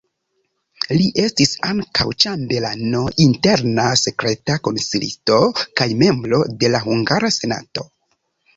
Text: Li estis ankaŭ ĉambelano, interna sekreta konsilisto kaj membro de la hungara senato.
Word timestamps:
Li 0.93 1.03
estis 1.23 1.51
ankaŭ 1.73 2.07
ĉambelano, 2.25 3.03
interna 3.27 3.85
sekreta 4.05 4.57
konsilisto 4.71 5.39
kaj 5.81 5.89
membro 6.03 6.43
de 6.65 6.75
la 6.79 6.85
hungara 6.91 7.35
senato. 7.41 7.89